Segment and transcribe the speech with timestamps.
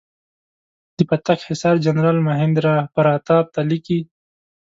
[0.97, 4.01] د پتک حصار جنرال مهیندراپراتاپ ته لیکلي.